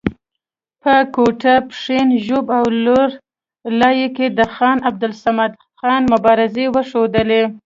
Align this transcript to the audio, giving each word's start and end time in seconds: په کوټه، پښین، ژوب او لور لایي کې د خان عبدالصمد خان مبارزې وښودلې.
په 0.81 0.93
کوټه، 1.15 1.55
پښین، 1.69 2.07
ژوب 2.25 2.45
او 2.57 2.65
لور 2.85 3.09
لایي 3.79 4.07
کې 4.15 4.25
د 4.37 4.39
خان 4.55 4.77
عبدالصمد 4.89 5.51
خان 5.79 6.01
مبارزې 6.13 6.65
وښودلې. 6.73 7.43